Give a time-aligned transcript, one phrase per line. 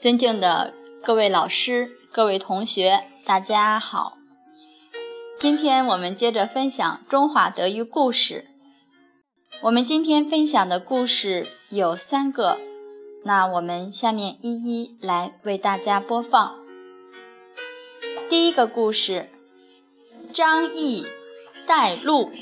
[0.00, 4.16] 尊敬的各位老师、各位同学，大家好。
[5.38, 8.46] 今天我们接着分享中华德育故事。
[9.60, 12.58] 我们今天分享的故事有三个，
[13.24, 16.58] 那我们下面一一来为大家播放。
[18.30, 19.28] 第一个故事：
[20.32, 21.04] 张毅
[21.66, 22.32] 带路。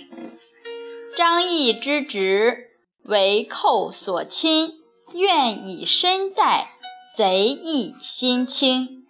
[1.16, 2.68] 张毅之职
[3.02, 4.74] 为寇所侵，
[5.12, 6.77] 愿以身代。
[7.18, 9.04] 贼易心轻。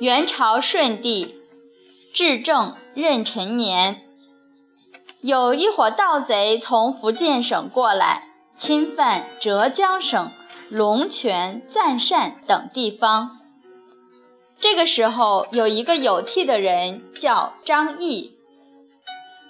[0.00, 1.36] 元朝顺帝
[2.12, 4.02] 至正壬辰年，
[5.20, 10.32] 有一伙盗贼从福建省过来，侵犯浙江省
[10.68, 13.38] 龙泉、赞善等地方。
[14.58, 18.36] 这个时候，有一个有替的人叫张毅，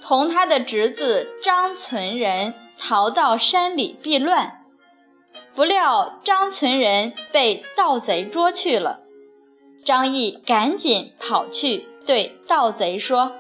[0.03, 4.58] 同他的侄子张存仁逃到山里避乱。
[5.59, 9.01] 不料张存仁被盗贼捉去了，
[9.85, 13.33] 张毅赶紧跑去对盗贼说：“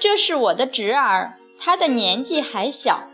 [0.00, 3.10] 这是我的侄儿，他的年纪还小，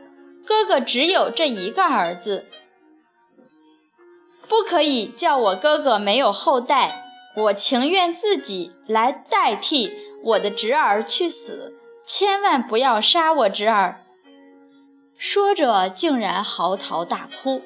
[0.46, 2.46] 哥哥只有这一个儿子，
[4.48, 9.90] 不可以叫我哥哥没有后代，我情愿自己来代替
[10.22, 14.04] 我的侄儿去死，千万不要杀我侄儿。”
[15.18, 17.62] 说着，竟然嚎啕大哭。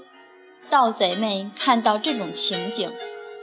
[0.72, 2.90] 盗贼们看到这种情景，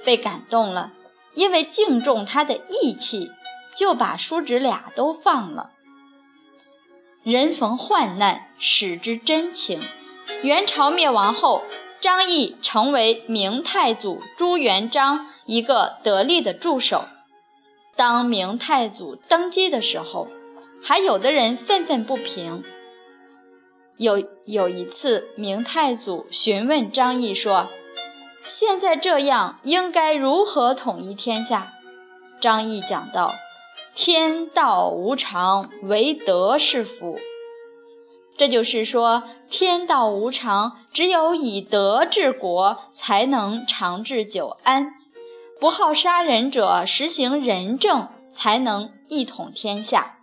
[0.04, 0.94] 被感动了，
[1.36, 3.30] 因为敬重他的义气，
[3.76, 5.70] 就把叔侄俩都放了。
[7.22, 9.80] 人逢患难，始知真情。
[10.42, 11.62] 元朝灭亡后，
[12.02, 17.06] 张毅成为明太祖朱元璋一个得力的助手。
[17.96, 20.28] 当明太祖登基的时候，
[20.82, 22.64] 还有的人愤愤不平。
[24.00, 27.68] 有有一次，明太祖询问张毅说
[28.48, 31.74] ：“现在这样，应该如何统一天下？”
[32.40, 33.36] 张毅讲道
[33.94, 37.20] ：“天道无常，唯德是福。”
[38.38, 44.94] 这就是说，天道无常，只有以德治国，才能长治久安。
[45.60, 50.20] 不好杀人者，实行仁政，才能一统天下。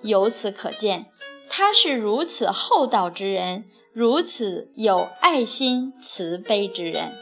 [0.00, 1.10] 由此可见。
[1.48, 7.12] 他是如此厚道之人，如此有爱心、慈悲之人。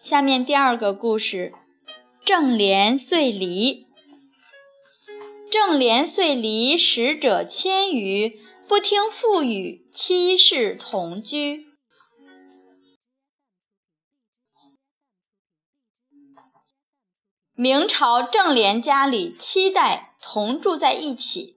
[0.00, 1.54] 下面第二个故事：
[2.24, 3.86] 正廉遂离。
[5.50, 11.68] 正廉遂离，使者千余，不听父语，妻室同居。
[17.54, 21.54] 明朝正廉家里七代同住在一起。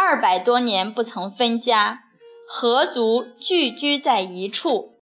[0.00, 2.04] 二百多年不曾分家，
[2.46, 5.00] 合族聚居在一处。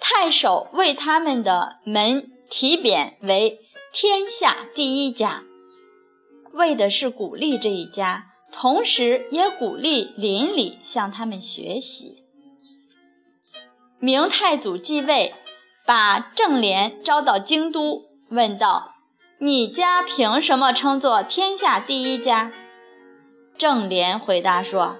[0.00, 3.58] 太守为他们的门题匾为
[3.92, 5.44] “天下第一家”，
[6.52, 12.24] 为的是鼓励这一家，同时也鼓励邻里向他们学习。
[13.98, 15.34] 明太祖继位，
[15.84, 18.94] 把郑廉招到京都，问道
[19.38, 22.50] ：“你家凭什么称作天下第一家？”
[23.60, 24.96] 郑廉回答说：“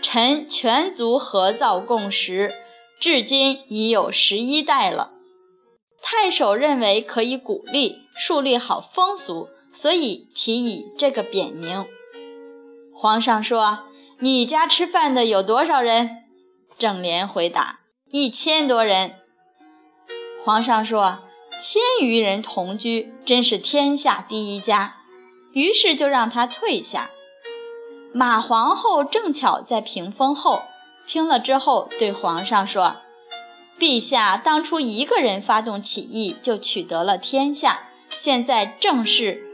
[0.00, 2.50] 臣全族合造贡食，
[2.98, 5.12] 至今已有十一代了。
[6.00, 11.84] 太守认为可以鼓励树立好风俗，所以提以这个匾名。”
[12.96, 13.80] 皇上说
[14.20, 16.24] ：“你家吃饭的有多少人？”
[16.78, 17.80] 郑廉回答
[18.10, 19.16] ：“一千多人。”
[20.42, 21.18] 皇上说
[21.60, 24.96] ：“千余人同居，真是天下第一家。”
[25.52, 27.10] 于是就让他退下。
[28.12, 30.62] 马皇后正巧在屏风后，
[31.06, 32.96] 听了之后对皇上说
[33.78, 39.44] ：“陛下当初一个人发动起义就取得了天下，现在正是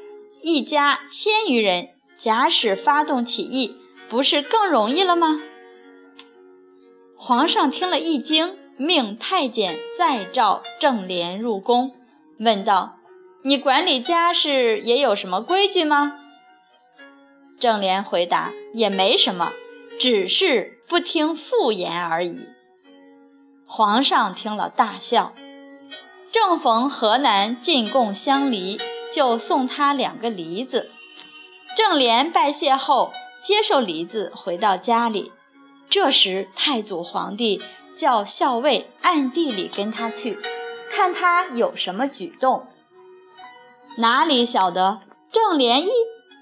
[0.42, 3.76] 一家千余人，假使发动起义，
[4.08, 5.42] 不是更容易了吗？”
[7.14, 11.92] 皇上听了一惊，命太监再召郑廉入宫，
[12.38, 12.96] 问道
[13.44, 16.20] ：“你管理家事也有什么规矩吗？”
[17.58, 19.52] 正廉回答：“也没什么，
[19.98, 22.48] 只是不听父言而已。”
[23.66, 25.32] 皇上听了大笑。
[26.30, 28.78] 正逢河南进贡香梨，
[29.10, 30.90] 就送他两个梨子。
[31.74, 35.32] 正廉拜谢后，接受梨子回到家里。
[35.88, 37.62] 这时太祖皇帝
[37.94, 40.38] 叫校尉暗地里跟他去，
[40.90, 42.66] 看他有什么举动。
[43.96, 45.00] 哪里晓得
[45.32, 45.88] 正廉一。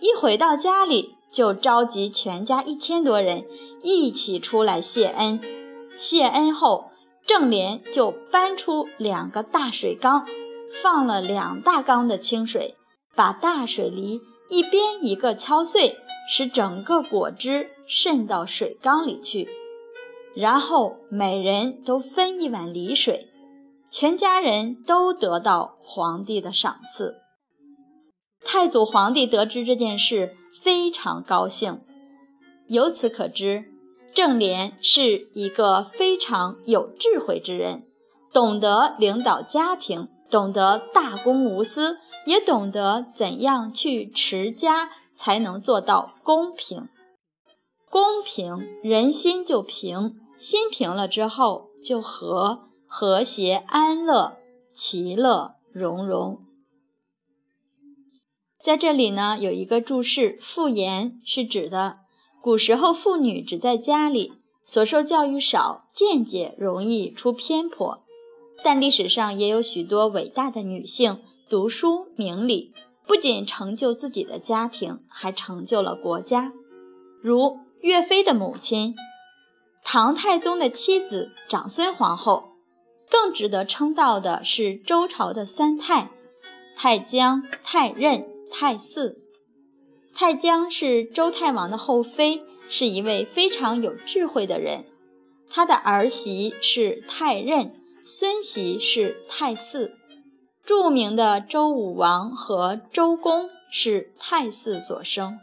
[0.05, 3.47] 一回到家里，就召集全家一千多人
[3.83, 5.41] 一起出来谢恩。
[5.97, 6.91] 谢恩后，
[7.27, 10.27] 正廉就搬出两个大水缸，
[10.83, 12.75] 放了两大缸的清水，
[13.17, 14.21] 把大水梨
[14.51, 15.97] 一边一个敲碎，
[16.29, 19.49] 使整个果汁渗到水缸里去。
[20.37, 23.31] 然后每人都分一碗梨水，
[23.91, 27.24] 全家人都得到皇帝的赏赐。
[28.45, 31.81] 太祖皇帝得知这件事，非常高兴。
[32.69, 33.65] 由此可知，
[34.13, 37.87] 正莲是一个非常有智慧之人，
[38.33, 46.89] 懂得领导家庭，懂得大公无私，也懂得怎样去持家才能做到公平。
[47.91, 50.17] 公平，人心就平。
[50.37, 54.39] 心平了之后，就和和谐安乐，
[54.73, 56.44] 其乐融融。
[58.65, 61.99] 在这里呢，有一个注释：“妇言”是指的
[62.41, 64.33] 古时候妇女只在家里，
[64.65, 68.03] 所受教育少，见解容易出偏颇。
[68.63, 72.73] 但历史上也有许多伟大的女性，读书明理，
[73.07, 76.55] 不仅成就自己的家庭，还成就了国家，
[77.21, 78.97] 如岳飞的母亲。
[79.83, 82.55] 唐太宗的妻子长孙皇后，
[83.11, 86.09] 更值得称道的是周朝的三太：
[86.75, 89.17] 太姜、太任、太姒。
[90.15, 94.85] 太姜是周太王的后妃，是一位非常有智慧的人。
[95.51, 97.75] 他的儿媳是太任，
[98.05, 99.91] 孙媳是太姒。
[100.65, 105.41] 著名的周武王和周公是太姒所生。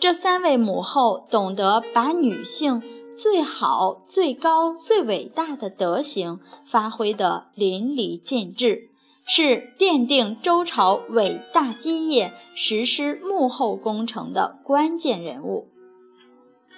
[0.00, 2.82] 这三位母后懂得把女性。
[3.14, 8.90] 最好、最高、最伟大的德行发挥得淋漓尽致，
[9.28, 15.66] 是奠定周朝伟大基业、实施幕后工程的关键人物。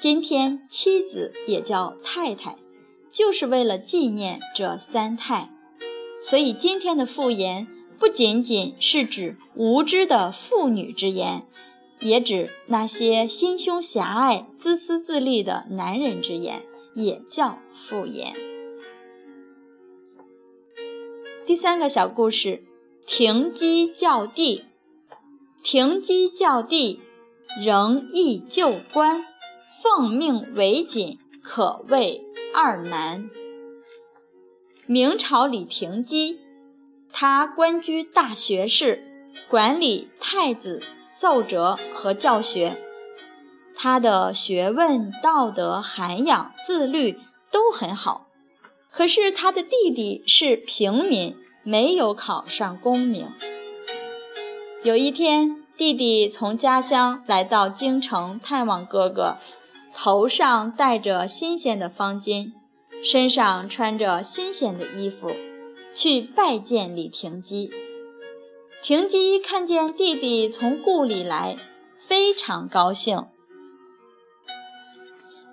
[0.01, 2.57] 今天，妻子也叫太太，
[3.13, 5.51] 就是为了纪念这三太。
[6.23, 7.67] 所以，今天的妇言
[7.99, 11.47] 不仅仅是指无知的妇女之言。
[12.01, 16.63] 也指那些心胸狭隘、自私自利的男人之言，
[16.95, 18.33] 也叫妇言。
[21.49, 22.63] 第三个小故事：
[23.07, 24.67] 停机叫地，
[25.63, 27.01] 停机叫地，
[27.65, 29.25] 仍忆旧官，
[29.83, 32.23] 奉命为锦，可谓
[32.53, 33.31] 二难。
[34.87, 36.39] 明朝李廷基，
[37.11, 39.03] 他官居大学士，
[39.49, 40.83] 管理太子。
[41.17, 42.77] 奏折和教学，
[43.75, 47.19] 他的学问、道德涵养、自律
[47.51, 48.28] 都很好。
[48.91, 53.31] 可是他的弟弟是平民，没有考上功名。
[54.83, 59.37] 有一天，弟弟从家乡来到京城探望哥哥，
[59.95, 62.53] 头上戴着新鲜的方巾，
[63.05, 65.37] 身上穿着新鲜的衣服，
[65.95, 67.71] 去拜见李廷基。
[68.81, 71.57] 停机看见弟弟从故里来，
[71.99, 73.27] 非常高兴，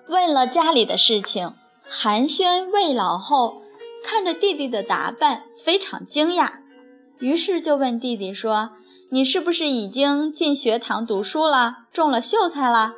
[0.08, 1.52] 问了家里的事情，
[1.98, 3.62] 寒暄慰劳后，
[4.04, 6.58] 看着弟弟的打扮，非常惊讶，
[7.20, 8.72] 于是就问弟弟说
[9.10, 12.96] ：“你是不是已经进学堂读书了，中了秀才了？”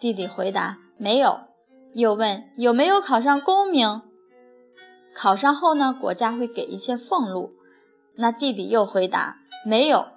[0.00, 1.42] 弟弟回答：“没有。”
[1.94, 4.02] 又问：“有没有考上功名？”
[5.14, 7.54] 考上后呢，国家会给一些俸禄。
[8.16, 10.08] 那弟弟又回答：“没有。”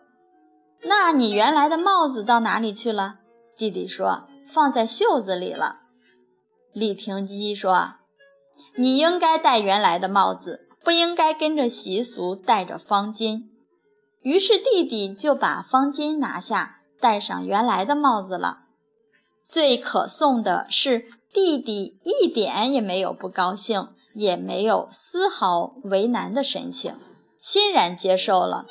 [0.84, 3.20] 那你原来的帽子到哪里去了？
[3.56, 5.82] 弟弟说：“放在袖子里了。”
[6.78, 7.96] 李廷基说
[8.78, 13.46] ：“你应该戴原来的帽子，不应该跟着习俗戴着方巾。”
[14.22, 18.66] 于是弟弟就把方巾拿下，戴上原来的帽子了。
[19.42, 26.94] 最可颂的是，弟弟一点也没有不高兴，也没有丝毫为难的神情。
[27.42, 28.68] 欣然接受了。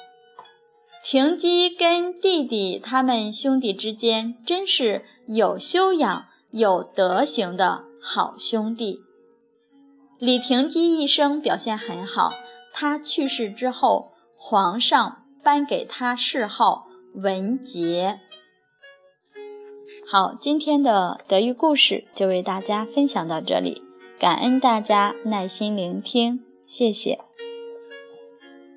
[1.03, 9.03] 停机跟弟弟他们兄弟之间真是有修养、有德行的好兄弟。
[10.21, 12.35] 李廷基一生表现很好，
[12.73, 18.21] 他去世之后，皇上颁给他谥号文杰。
[20.07, 23.83] 好，今天的德育故事就为大家分享到这里，
[24.21, 27.19] 感恩大家耐心聆听，谢谢。